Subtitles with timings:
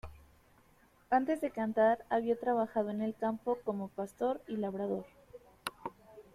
[1.11, 5.05] Antes de cantar había trabajado en el campo como pastor y labrador.